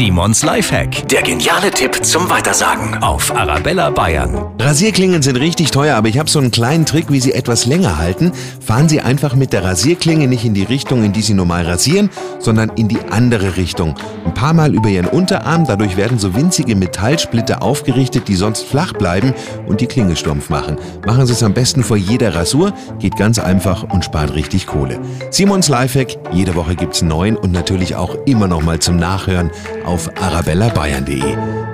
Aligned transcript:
Simons 0.00 0.42
Lifehack. 0.42 1.06
Der 1.08 1.20
geniale 1.20 1.70
Tipp 1.70 2.02
zum 2.02 2.30
Weitersagen 2.30 3.02
auf 3.02 3.36
Arabella 3.36 3.90
Bayern. 3.90 4.46
Rasierklingen 4.58 5.20
sind 5.20 5.36
richtig 5.36 5.72
teuer, 5.72 5.94
aber 5.94 6.08
ich 6.08 6.18
habe 6.18 6.30
so 6.30 6.38
einen 6.38 6.50
kleinen 6.50 6.86
Trick, 6.86 7.12
wie 7.12 7.20
sie 7.20 7.32
etwas 7.32 7.66
länger 7.66 7.98
halten. 7.98 8.32
Fahren 8.64 8.88
Sie 8.88 9.02
einfach 9.02 9.34
mit 9.34 9.52
der 9.52 9.62
Rasierklinge 9.62 10.26
nicht 10.26 10.46
in 10.46 10.54
die 10.54 10.62
Richtung, 10.62 11.04
in 11.04 11.12
die 11.12 11.20
Sie 11.20 11.34
normal 11.34 11.66
rasieren, 11.66 12.08
sondern 12.38 12.70
in 12.76 12.88
die 12.88 13.00
andere 13.10 13.58
Richtung. 13.58 13.94
Ein 14.24 14.32
paar 14.32 14.54
Mal 14.54 14.74
über 14.74 14.88
Ihren 14.88 15.06
Unterarm, 15.06 15.66
dadurch 15.66 15.98
werden 15.98 16.18
so 16.18 16.34
winzige 16.34 16.76
Metallsplitter 16.76 17.62
aufgerichtet, 17.62 18.28
die 18.28 18.36
sonst 18.36 18.64
flach 18.64 18.94
bleiben 18.94 19.34
und 19.66 19.82
die 19.82 19.86
Klinge 19.86 20.16
stumpf 20.16 20.48
machen. 20.48 20.78
Machen 21.04 21.26
Sie 21.26 21.34
es 21.34 21.42
am 21.42 21.52
besten 21.52 21.82
vor 21.82 21.98
jeder 21.98 22.34
Rasur, 22.34 22.72
geht 23.00 23.16
ganz 23.16 23.38
einfach 23.38 23.82
und 23.82 24.04
spart 24.04 24.34
richtig 24.34 24.66
Kohle. 24.66 24.98
Simons 25.30 25.68
Lifehack, 25.68 26.16
jede 26.32 26.54
Woche 26.54 26.74
gibt's 26.74 27.02
neun 27.02 27.36
und 27.36 27.52
natürlich 27.52 27.96
auch 27.96 28.14
immer 28.24 28.46
noch 28.48 28.62
mal 28.62 28.78
zum 28.78 28.96
Nachhören 28.96 29.50
auf 29.90 30.08
arabellabayern.de. 30.22 31.69